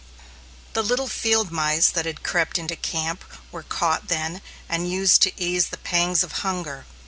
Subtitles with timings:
[0.73, 5.39] The little field mice that had crept into camp were caught then and used to
[5.39, 6.85] ease the pangs of hunger.